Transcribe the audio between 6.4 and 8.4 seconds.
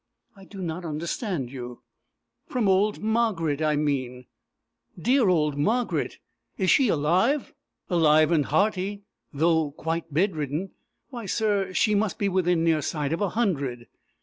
Is she alive?" "Alive